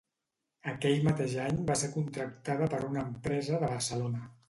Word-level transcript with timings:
Aquell 0.71 1.05
mateix 1.09 1.35
any 1.45 1.61
va 1.69 1.77
ser 1.83 1.91
contractada 1.99 2.73
per 2.75 2.83
una 2.91 3.07
empresa 3.11 3.65
de 3.65 3.75
Barcelona. 3.79 4.29